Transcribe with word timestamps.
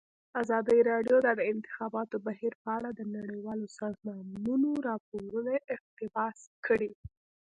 ازادي 0.41 0.79
راډیو 0.91 1.15
د 1.23 1.27
د 1.39 1.41
انتخاباتو 1.53 2.15
بهیر 2.27 2.53
په 2.61 2.69
اړه 2.77 2.89
د 2.93 3.01
نړیوالو 3.17 3.67
سازمانونو 3.79 4.69
راپورونه 4.89 5.53
اقتباس 5.75 6.37
کړي. 6.65 6.91